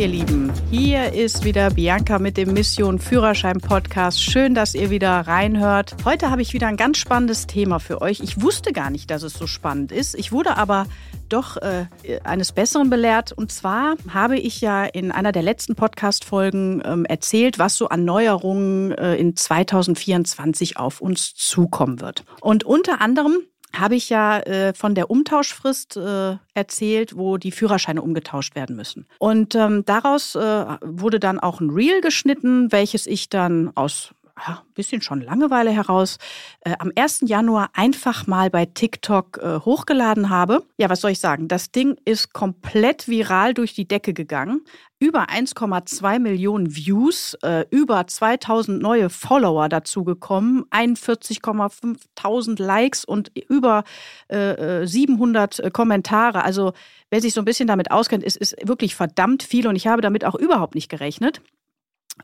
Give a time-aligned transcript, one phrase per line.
[0.00, 0.50] ihr Lieben.
[0.70, 4.22] Hier ist wieder Bianca mit dem Mission Führerschein Podcast.
[4.22, 5.94] Schön, dass ihr wieder reinhört.
[6.06, 8.20] Heute habe ich wieder ein ganz spannendes Thema für euch.
[8.20, 10.14] Ich wusste gar nicht, dass es so spannend ist.
[10.14, 10.86] Ich wurde aber
[11.28, 11.84] doch äh,
[12.24, 13.32] eines Besseren belehrt.
[13.32, 18.06] Und zwar habe ich ja in einer der letzten Podcast-Folgen ähm, erzählt, was so an
[18.06, 22.24] Neuerungen äh, in 2024 auf uns zukommen wird.
[22.40, 23.36] Und unter anderem
[23.72, 29.06] habe ich ja äh, von der Umtauschfrist äh, erzählt, wo die Führerscheine umgetauscht werden müssen.
[29.18, 34.14] Und ähm, daraus äh, wurde dann auch ein Reel geschnitten, welches ich dann aus
[34.46, 36.18] ja, ein bisschen schon Langeweile heraus
[36.60, 37.22] äh, am 1.
[37.26, 40.64] Januar einfach mal bei TikTok äh, hochgeladen habe.
[40.78, 41.48] Ja, was soll ich sagen?
[41.48, 44.64] Das Ding ist komplett viral durch die Decke gegangen.
[44.98, 53.84] Über 1,2 Millionen Views, äh, über 2000 neue Follower dazu gekommen, 41,5 Likes und über
[54.28, 56.44] 700 äh, äh, Kommentare.
[56.44, 56.72] Also
[57.10, 60.02] wer sich so ein bisschen damit auskennt, ist, ist wirklich verdammt viel und ich habe
[60.02, 61.40] damit auch überhaupt nicht gerechnet.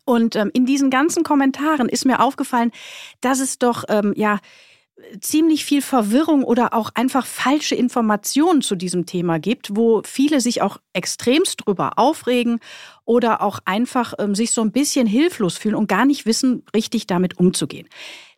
[0.05, 2.73] Und ähm, in diesen ganzen Kommentaren ist mir aufgefallen,
[3.21, 4.39] dass es doch ähm, ja
[5.21, 10.63] ziemlich viel Verwirrung oder auch einfach falsche Informationen zu diesem Thema gibt, wo viele sich
[10.63, 12.61] auch extremst drüber aufregen
[13.05, 17.07] oder auch einfach ähm, sich so ein bisschen hilflos fühlen und gar nicht wissen, richtig
[17.07, 17.89] damit umzugehen.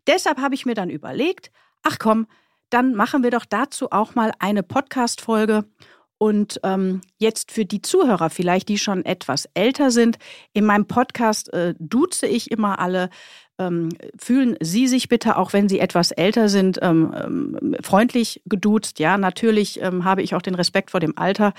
[0.07, 2.27] Deshalb habe ich mir dann überlegt, ach komm,
[2.71, 5.65] dann machen wir doch dazu auch mal eine Podcast-Folge
[6.19, 10.19] und ähm, jetzt für die Zuhörer vielleicht, die schon etwas älter sind,
[10.53, 13.09] in meinem Podcast äh, duze ich immer alle.
[13.61, 18.99] Ähm, fühlen Sie sich bitte, auch wenn Sie etwas älter sind, ähm, ähm, freundlich geduzt.
[18.99, 21.55] Ja, natürlich ähm, habe ich auch den Respekt vor dem Alter,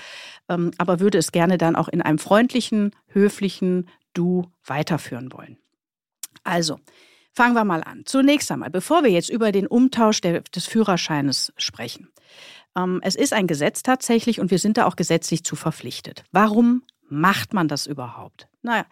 [0.48, 5.58] ähm, aber würde es gerne dann auch in einem freundlichen, höflichen Du weiterführen wollen.
[6.42, 6.80] Also,
[7.32, 8.02] fangen wir mal an.
[8.06, 12.08] Zunächst einmal, bevor wir jetzt über den Umtausch der, des Führerscheines sprechen.
[12.76, 16.24] Ähm, es ist ein Gesetz tatsächlich und wir sind da auch gesetzlich zu verpflichtet.
[16.32, 18.48] Warum macht man das überhaupt?
[18.62, 18.86] Naja,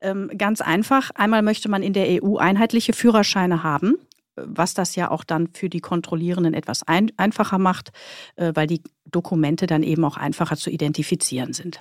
[0.00, 1.10] ähm, ganz einfach.
[1.14, 3.96] Einmal möchte man in der EU einheitliche Führerscheine haben
[4.36, 7.90] was das ja auch dann für die Kontrollierenden etwas ein, einfacher macht,
[8.36, 11.80] äh, weil die Dokumente dann eben auch einfacher zu identifizieren sind.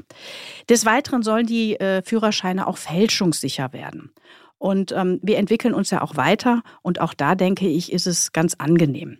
[0.69, 4.11] Des Weiteren sollen die äh, Führerscheine auch fälschungssicher werden.
[4.57, 8.33] Und ähm, wir entwickeln uns ja auch weiter und auch da denke ich, ist es
[8.33, 9.19] ganz angenehm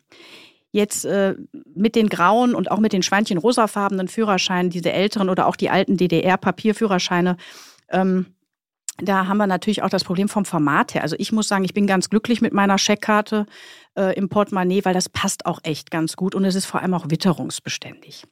[0.71, 1.35] jetzt äh,
[1.73, 5.69] mit den grauen und auch mit den Schweinchen rosafarbenen Führerscheinen, diese älteren oder auch die
[5.69, 7.37] alten DDR-Papierführerscheine,
[7.89, 8.27] ähm,
[9.01, 11.03] da haben wir natürlich auch das Problem vom Format her.
[11.03, 13.45] Also ich muss sagen, ich bin ganz glücklich mit meiner Scheckkarte
[13.97, 16.93] äh, im Portemonnaie, weil das passt auch echt ganz gut und es ist vor allem
[16.93, 18.25] auch witterungsbeständig.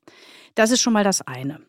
[0.55, 1.61] Das ist schon mal das eine.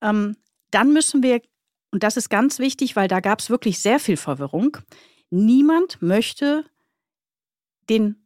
[0.00, 0.36] Ähm,
[0.70, 1.42] dann müssen wir,
[1.90, 4.78] und das ist ganz wichtig, weil da gab es wirklich sehr viel Verwirrung,
[5.30, 6.64] niemand möchte
[7.90, 8.21] den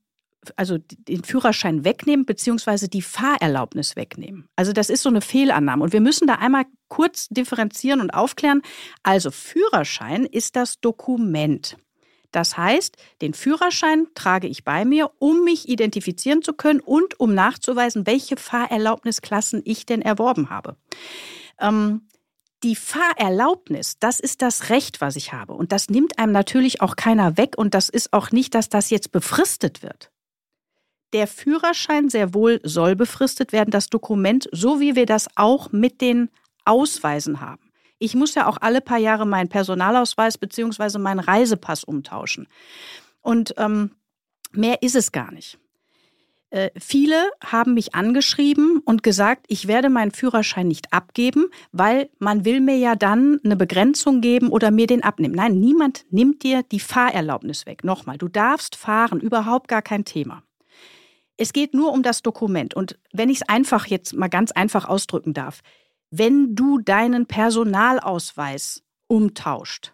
[0.57, 4.49] also den Führerschein wegnehmen, beziehungsweise die Fahrerlaubnis wegnehmen.
[4.57, 5.85] Also das ist so eine Fehlannahme.
[5.85, 8.63] Und wir müssen da einmal kurz differenzieren und aufklären.
[9.03, 11.77] Also Führerschein ist das Dokument.
[12.33, 17.35] Das heißt, den Führerschein trage ich bei mir, um mich identifizieren zu können und um
[17.35, 20.77] nachzuweisen, welche Fahrerlaubnisklassen ich denn erworben habe.
[21.59, 22.03] Ähm,
[22.63, 25.53] die Fahrerlaubnis, das ist das Recht, was ich habe.
[25.53, 27.55] Und das nimmt einem natürlich auch keiner weg.
[27.57, 30.11] Und das ist auch nicht, dass das jetzt befristet wird.
[31.17, 36.03] Der Führerschein sehr wohl soll befristet werden, das Dokument, so wie wir das auch mit
[36.03, 36.29] den
[36.67, 37.73] Ausweisen haben.
[37.99, 40.99] Ich muss ja auch alle paar Jahre meinen Personalausweis bzw.
[40.99, 42.49] meinen Reisepass umtauschen.
[43.23, 43.93] Und ähm,
[44.53, 45.59] mehr ist es gar nicht.
[46.51, 52.45] Äh, viele haben mich angeschrieben und gesagt, ich werde meinen Führerschein nicht abgeben, weil man
[52.45, 55.35] will mir ja dann eine Begrenzung geben oder mir den abnehmen.
[55.35, 57.85] Nein, niemand nimmt dir die Fahrerlaubnis weg.
[57.85, 60.43] Nochmal, du darfst fahren, überhaupt gar kein Thema.
[61.37, 62.75] Es geht nur um das Dokument.
[62.75, 65.61] Und wenn ich es einfach jetzt mal ganz einfach ausdrücken darf,
[66.11, 69.93] wenn du deinen Personalausweis umtauscht,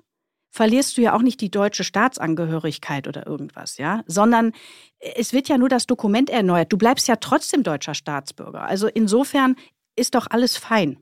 [0.51, 4.53] verlierst du ja auch nicht die deutsche Staatsangehörigkeit oder irgendwas, ja, sondern
[4.99, 6.73] es wird ja nur das Dokument erneuert.
[6.73, 8.63] Du bleibst ja trotzdem deutscher Staatsbürger.
[8.63, 9.57] Also insofern
[9.97, 10.99] ist doch alles fein.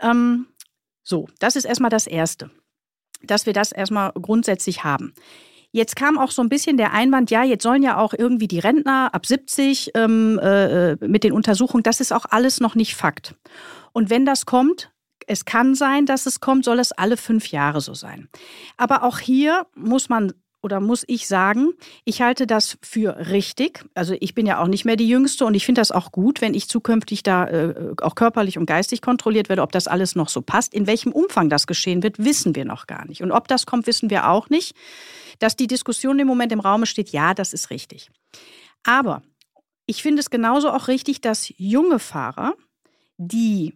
[0.00, 0.46] Ähm,
[1.02, 2.50] so, das ist erstmal das Erste,
[3.22, 5.14] dass wir das erstmal grundsätzlich haben.
[5.74, 8.60] Jetzt kam auch so ein bisschen der Einwand, ja, jetzt sollen ja auch irgendwie die
[8.60, 13.34] Rentner ab 70 ähm, äh, mit den Untersuchungen, das ist auch alles noch nicht Fakt.
[13.92, 14.92] Und wenn das kommt,
[15.26, 18.28] es kann sein, dass es kommt, soll es alle fünf Jahre so sein.
[18.76, 20.32] Aber auch hier muss man
[20.62, 21.72] oder muss ich sagen,
[22.04, 23.84] ich halte das für richtig.
[23.94, 26.40] Also ich bin ja auch nicht mehr die Jüngste und ich finde das auch gut,
[26.40, 30.28] wenn ich zukünftig da äh, auch körperlich und geistig kontrolliert werde, ob das alles noch
[30.28, 30.72] so passt.
[30.72, 33.22] In welchem Umfang das geschehen wird, wissen wir noch gar nicht.
[33.22, 34.76] Und ob das kommt, wissen wir auch nicht.
[35.38, 38.10] Dass die Diskussion im Moment im Raum steht, ja, das ist richtig.
[38.84, 39.22] Aber
[39.86, 42.54] ich finde es genauso auch richtig, dass junge Fahrer,
[43.16, 43.74] die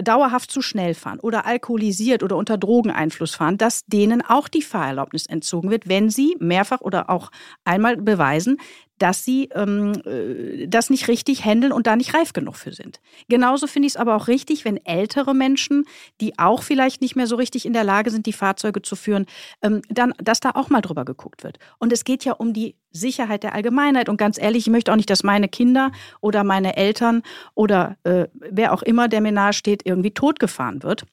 [0.00, 5.26] dauerhaft zu schnell fahren oder alkoholisiert oder unter Drogeneinfluss fahren, dass denen auch die Fahrerlaubnis
[5.26, 7.30] entzogen wird, wenn sie mehrfach oder auch
[7.64, 8.58] einmal beweisen,
[8.98, 13.00] dass sie ähm, äh, das nicht richtig handeln und da nicht reif genug für sind.
[13.28, 15.84] Genauso finde ich es aber auch richtig, wenn ältere Menschen,
[16.20, 19.26] die auch vielleicht nicht mehr so richtig in der Lage sind, die Fahrzeuge zu führen,
[19.62, 21.58] ähm, dann, dass da auch mal drüber geguckt wird.
[21.78, 24.08] Und es geht ja um die Sicherheit der Allgemeinheit.
[24.08, 27.22] Und ganz ehrlich, ich möchte auch nicht, dass meine Kinder oder meine Eltern
[27.54, 31.04] oder äh, wer auch immer, der mir nahe steht, irgendwie totgefahren wird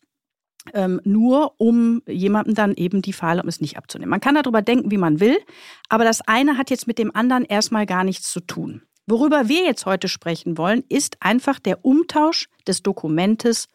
[0.73, 4.09] ähm, nur um jemandem dann eben die Fahrerlaubnis nicht abzunehmen.
[4.09, 5.37] Man kann darüber denken, wie man will,
[5.89, 8.81] aber das eine hat jetzt mit dem anderen erstmal gar nichts zu tun.
[9.07, 13.67] Worüber wir jetzt heute sprechen wollen, ist einfach der Umtausch des Dokumentes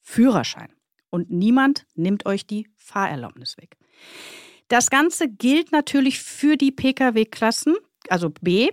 [0.00, 0.68] Führerschein.
[1.10, 3.76] Und niemand nimmt euch die Fahrerlaubnis weg.
[4.68, 7.76] Das Ganze gilt natürlich für die Pkw-Klassen,
[8.08, 8.70] also B,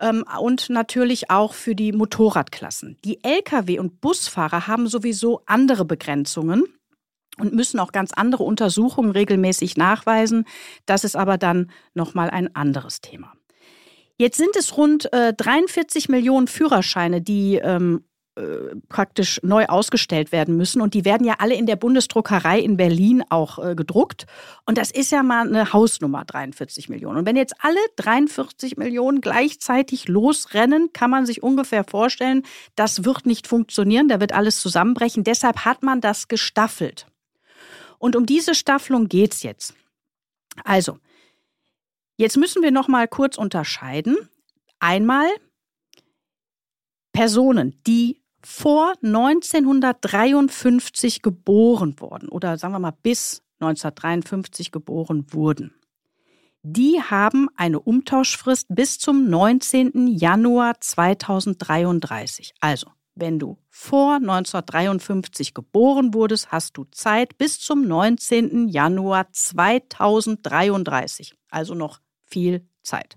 [0.00, 2.98] ähm, und natürlich auch für die Motorradklassen.
[3.04, 6.64] Die Lkw- und Busfahrer haben sowieso andere Begrenzungen
[7.38, 10.44] und müssen auch ganz andere Untersuchungen regelmäßig nachweisen.
[10.86, 13.32] Das ist aber dann nochmal ein anderes Thema.
[14.18, 18.04] Jetzt sind es rund äh, 43 Millionen Führerscheine, die ähm,
[18.36, 20.82] äh, praktisch neu ausgestellt werden müssen.
[20.82, 24.26] Und die werden ja alle in der Bundesdruckerei in Berlin auch äh, gedruckt.
[24.66, 27.18] Und das ist ja mal eine Hausnummer, 43 Millionen.
[27.18, 32.42] Und wenn jetzt alle 43 Millionen gleichzeitig losrennen, kann man sich ungefähr vorstellen,
[32.74, 35.24] das wird nicht funktionieren, da wird alles zusammenbrechen.
[35.24, 37.06] Deshalb hat man das gestaffelt.
[37.98, 39.74] Und um diese Staffelung geht es jetzt.
[40.64, 40.98] Also,
[42.16, 44.16] jetzt müssen wir noch mal kurz unterscheiden.
[44.78, 45.26] Einmal
[47.12, 55.72] Personen, die vor 1953 geboren wurden oder sagen wir mal bis 1953 geboren wurden.
[56.62, 60.08] Die haben eine Umtauschfrist bis zum 19.
[60.08, 62.52] Januar 2033.
[62.60, 68.68] Also wenn du vor 1953 geboren wurdest, hast du Zeit bis zum 19.
[68.68, 71.32] Januar 2033.
[71.50, 73.16] Also noch viel Zeit.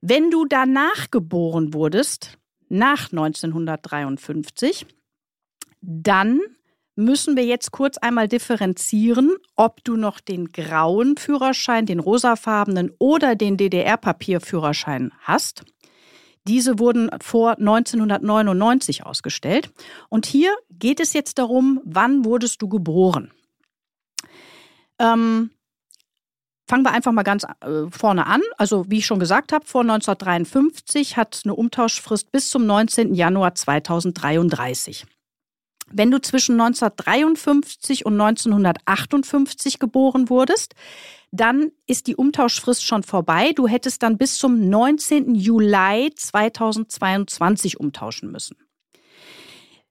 [0.00, 2.38] Wenn du danach geboren wurdest,
[2.68, 4.86] nach 1953,
[5.80, 6.40] dann
[6.96, 13.36] müssen wir jetzt kurz einmal differenzieren, ob du noch den grauen Führerschein, den rosafarbenen oder
[13.36, 15.64] den DDR-Papierführerschein hast.
[16.46, 19.70] Diese wurden vor 1999 ausgestellt.
[20.08, 23.32] Und hier geht es jetzt darum, wann wurdest du geboren?
[24.98, 25.50] Ähm,
[26.68, 28.42] fangen wir einfach mal ganz äh, vorne an.
[28.58, 33.14] Also wie ich schon gesagt habe, vor 1953 hat eine Umtauschfrist bis zum 19.
[33.14, 35.06] Januar 2033.
[35.98, 40.74] Wenn du zwischen 1953 und 1958 geboren wurdest,
[41.32, 43.52] dann ist die Umtauschfrist schon vorbei.
[43.56, 45.34] Du hättest dann bis zum 19.
[45.34, 48.58] Juli 2022 umtauschen müssen.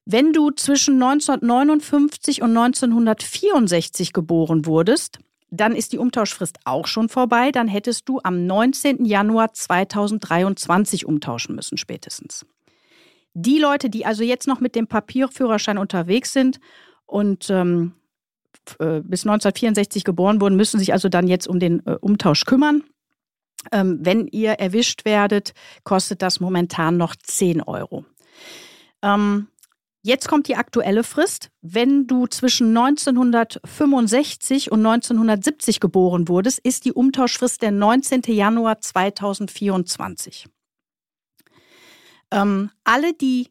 [0.06, 5.18] Wenn du zwischen 1959 und 1964 geboren wurdest,
[5.50, 7.52] dann ist die Umtauschfrist auch schon vorbei.
[7.52, 9.06] Dann hättest du am 19.
[9.06, 12.46] Januar 2023 umtauschen müssen spätestens.
[13.38, 16.62] Die Leute, die also jetzt noch mit dem Papierführerschein unterwegs sind
[17.06, 17.92] und ähm,
[18.80, 22.84] äh, bis 1964 geboren wurden, müssen sich also dann jetzt um den äh, Umtausch kümmern.
[23.74, 25.54] Ähm, wenn ihr erwischt werdet,
[25.84, 28.06] kostet das momentan noch 10 Euro.
[29.02, 29.50] Ähm,
[30.02, 31.50] jetzt kommt die aktuelle Frist.
[31.62, 38.22] Wenn du zwischen 1965 und 1970 geboren wurdest, ist die Umtauschfrist der 19.
[38.28, 40.48] Januar 2024.
[42.32, 43.50] Ähm, alle, die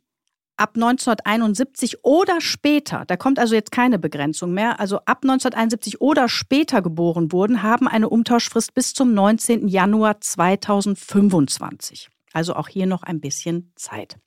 [0.57, 6.29] ab 1971 oder später, da kommt also jetzt keine Begrenzung mehr, also ab 1971 oder
[6.29, 9.69] später geboren wurden, haben eine Umtauschfrist bis zum 19.
[9.69, 12.09] Januar 2025.
[12.33, 14.19] Also auch hier noch ein bisschen Zeit.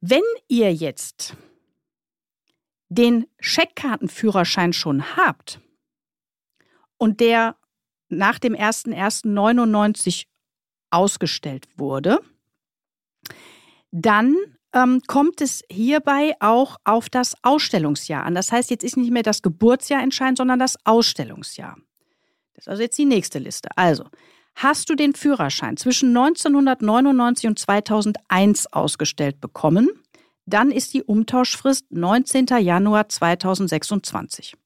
[0.00, 1.36] Wenn ihr jetzt
[2.88, 5.60] den Scheckkartenführerschein schon habt
[6.98, 7.56] und der
[8.08, 10.26] nach dem 01.01.99
[10.90, 12.18] ausgestellt wurde,
[13.90, 14.36] dann
[14.72, 18.34] ähm, kommt es hierbei auch auf das Ausstellungsjahr an.
[18.34, 21.76] Das heißt, jetzt ist nicht mehr das Geburtsjahr entscheidend, sondern das Ausstellungsjahr.
[22.54, 23.68] Das ist also jetzt die nächste Liste.
[23.76, 24.04] Also,
[24.54, 29.88] hast du den Führerschein zwischen 1999 und 2001 ausgestellt bekommen,
[30.46, 32.46] dann ist die Umtauschfrist 19.
[32.60, 34.56] Januar 2026.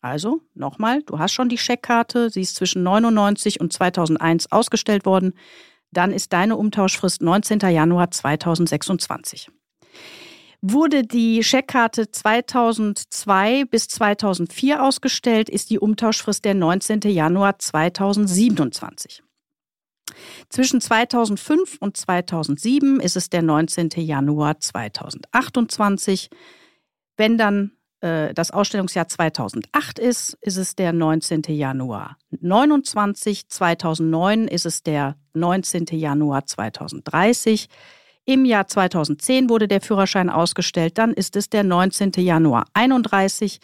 [0.00, 5.34] Also nochmal, du hast schon die Scheckkarte, sie ist zwischen 99 und 2001 ausgestellt worden
[5.92, 7.60] dann ist deine Umtauschfrist 19.
[7.60, 9.50] Januar 2026.
[10.62, 17.00] Wurde die Scheckkarte 2002 bis 2004 ausgestellt, ist die Umtauschfrist der 19.
[17.04, 19.22] Januar 2027.
[20.48, 23.90] Zwischen 2005 und 2007 ist es der 19.
[23.96, 26.28] Januar 2028.
[27.16, 31.42] Wenn dann äh, das Ausstellungsjahr 2008 ist, ist es der 19.
[31.48, 33.48] Januar 29.
[33.48, 35.86] 2009 ist es der 19.
[35.92, 37.68] Januar 2030.
[38.24, 42.12] Im Jahr 2010 wurde der Führerschein ausgestellt, dann ist es der 19.
[42.18, 43.60] Januar 31.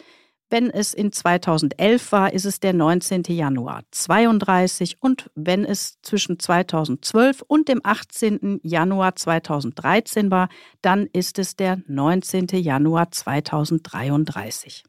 [0.49, 3.23] Wenn es in 2011 war, ist es der 19.
[3.27, 8.61] Januar 32 und wenn es zwischen 2012 und dem 18.
[8.63, 10.47] Januar 2013 war,
[10.81, 12.47] dann ist es der 19.
[12.53, 14.85] Januar 2033.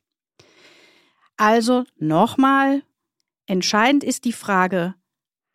[1.36, 2.82] Also nochmal,
[3.46, 4.94] entscheidend ist die Frage,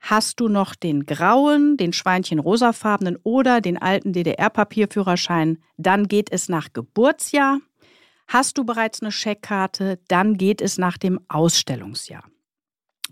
[0.03, 6.73] hast du noch den grauen, den Schweinchen-rosafarbenen oder den alten DDR-Papierführerschein, dann geht es nach
[6.73, 7.59] Geburtsjahr.
[8.33, 12.23] Hast du bereits eine Scheckkarte, dann geht es nach dem Ausstellungsjahr.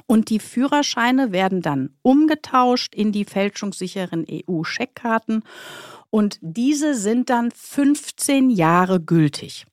[0.08, 5.44] Und die Führerscheine werden dann umgetauscht in die fälschungssicheren EU-Scheckkarten
[6.10, 9.68] und diese sind dann 15 Jahre gültig.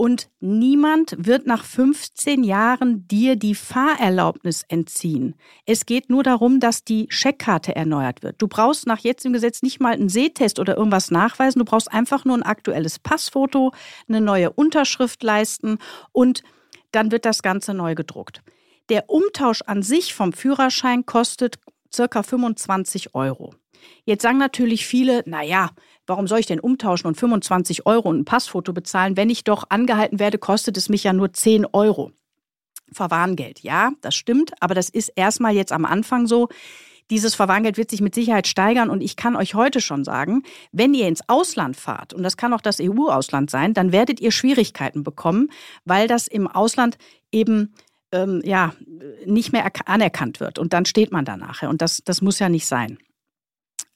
[0.00, 5.34] Und niemand wird nach 15 Jahren dir die Fahrerlaubnis entziehen.
[5.66, 8.40] Es geht nur darum, dass die Scheckkarte erneuert wird.
[8.40, 11.58] Du brauchst nach jetzigem Gesetz nicht mal einen Sehtest oder irgendwas nachweisen.
[11.58, 13.72] Du brauchst einfach nur ein aktuelles Passfoto,
[14.08, 15.78] eine neue Unterschrift leisten
[16.12, 16.44] und
[16.92, 18.42] dann wird das Ganze neu gedruckt.
[18.90, 21.58] Der Umtausch an sich vom Führerschein kostet
[21.92, 23.52] circa 25 Euro.
[24.04, 25.70] Jetzt sagen natürlich viele, naja,
[26.08, 29.16] warum soll ich denn umtauschen und 25 Euro und ein Passfoto bezahlen?
[29.16, 32.12] Wenn ich doch angehalten werde, kostet es mich ja nur 10 Euro.
[32.90, 36.48] Verwarngeld, ja, das stimmt, aber das ist erstmal jetzt am Anfang so.
[37.10, 40.94] Dieses Verwarngeld wird sich mit Sicherheit steigern und ich kann euch heute schon sagen, wenn
[40.94, 45.04] ihr ins Ausland fahrt, und das kann auch das EU-Ausland sein, dann werdet ihr Schwierigkeiten
[45.04, 45.50] bekommen,
[45.84, 46.96] weil das im Ausland
[47.30, 47.74] eben
[48.12, 48.74] ähm, ja
[49.26, 52.48] nicht mehr anerkannt wird und dann steht man da nachher und das, das muss ja
[52.48, 52.98] nicht sein.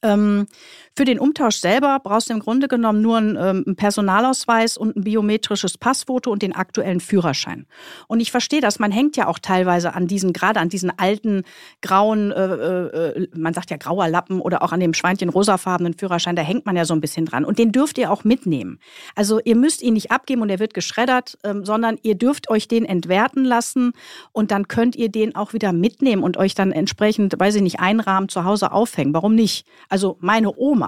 [0.03, 0.47] Ähm,
[0.95, 4.97] für den Umtausch selber brauchst du im Grunde genommen nur einen, ähm, einen, Personalausweis und
[4.97, 7.67] ein biometrisches Passfoto und den aktuellen Führerschein.
[8.09, 11.45] Und ich verstehe das, man hängt ja auch teilweise an diesen, gerade an diesen alten
[11.81, 16.37] grauen, äh, äh, man sagt ja grauer Lappen oder auch an dem Schweinchen rosafarbenen Führerschein,
[16.37, 17.45] da hängt man ja so ein bisschen dran.
[17.45, 18.79] Und den dürft ihr auch mitnehmen.
[19.15, 22.69] Also ihr müsst ihn nicht abgeben und er wird geschreddert, ähm, sondern ihr dürft euch
[22.69, 23.93] den entwerten lassen
[24.33, 27.81] und dann könnt ihr den auch wieder mitnehmen und euch dann entsprechend, weiß ich nicht,
[27.81, 29.15] einrahmen, zu Hause aufhängen.
[29.15, 29.67] Warum nicht?
[29.89, 30.82] Also meine Oma,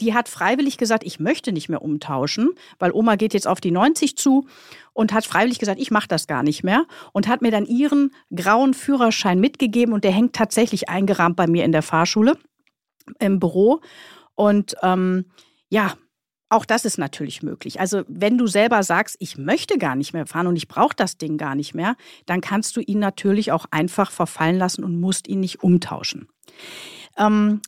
[0.00, 3.70] die hat freiwillig gesagt, ich möchte nicht mehr umtauschen, weil Oma geht jetzt auf die
[3.70, 4.46] 90 zu
[4.92, 8.12] und hat freiwillig gesagt, ich mache das gar nicht mehr und hat mir dann ihren
[8.34, 12.38] grauen Führerschein mitgegeben und der hängt tatsächlich eingerahmt bei mir in der Fahrschule
[13.18, 13.80] im Büro.
[14.34, 15.26] Und ähm,
[15.68, 15.94] ja,
[16.48, 17.80] auch das ist natürlich möglich.
[17.80, 21.18] Also wenn du selber sagst, ich möchte gar nicht mehr fahren und ich brauche das
[21.18, 25.26] Ding gar nicht mehr, dann kannst du ihn natürlich auch einfach verfallen lassen und musst
[25.28, 26.28] ihn nicht umtauschen.
[27.16, 27.60] Ähm,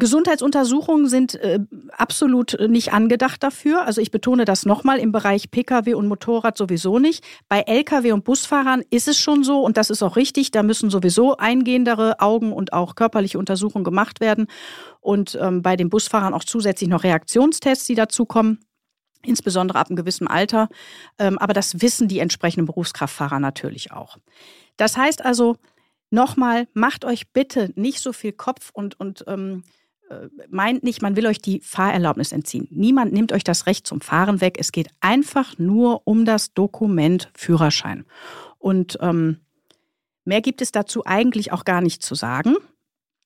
[0.00, 1.60] Gesundheitsuntersuchungen sind äh,
[1.92, 3.86] absolut nicht angedacht dafür.
[3.86, 7.24] Also ich betone das nochmal im Bereich Pkw und Motorrad sowieso nicht.
[7.48, 10.50] Bei Lkw und Busfahrern ist es schon so und das ist auch richtig.
[10.50, 14.48] Da müssen sowieso eingehendere Augen und auch körperliche Untersuchungen gemacht werden.
[15.00, 18.58] Und ähm, bei den Busfahrern auch zusätzlich noch Reaktionstests, die dazukommen.
[19.22, 20.68] Insbesondere ab einem gewissen Alter.
[21.18, 24.16] Ähm, aber das wissen die entsprechenden Berufskraftfahrer natürlich auch.
[24.76, 25.56] Das heißt also,
[26.10, 29.70] nochmal, macht euch bitte nicht so viel Kopf und, und ähm, äh,
[30.48, 32.66] meint nicht, man will euch die Fahrerlaubnis entziehen.
[32.70, 34.56] Niemand nimmt euch das Recht zum Fahren weg.
[34.58, 38.04] Es geht einfach nur um das Dokument Führerschein.
[38.58, 39.40] Und ähm,
[40.24, 42.56] mehr gibt es dazu eigentlich auch gar nicht zu sagen.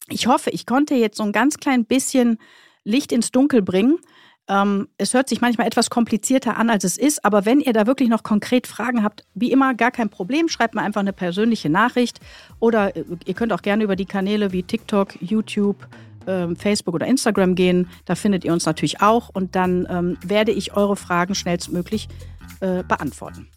[0.08, 2.38] Ich hoffe, ich konnte jetzt so ein ganz klein bisschen
[2.84, 3.98] Licht ins Dunkel bringen.
[4.46, 7.86] Ähm, es hört sich manchmal etwas komplizierter an, als es ist, aber wenn ihr da
[7.86, 11.70] wirklich noch konkret Fragen habt, wie immer, gar kein Problem, schreibt mir einfach eine persönliche
[11.70, 12.20] Nachricht
[12.60, 15.88] oder äh, ihr könnt auch gerne über die Kanäle wie TikTok, YouTube,
[16.26, 17.88] ähm, Facebook oder Instagram gehen.
[18.04, 22.08] Da findet ihr uns natürlich auch und dann ähm, werde ich eure Fragen schnellstmöglich
[22.60, 23.48] äh, beantworten.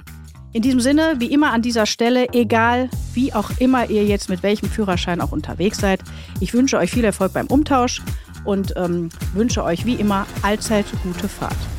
[0.53, 4.43] In diesem Sinne, wie immer an dieser Stelle, egal wie auch immer ihr jetzt mit
[4.43, 6.01] welchem Führerschein auch unterwegs seid,
[6.39, 8.01] ich wünsche euch viel Erfolg beim Umtausch
[8.45, 11.76] und ähm, wünsche euch wie immer allzeit gute Fahrt.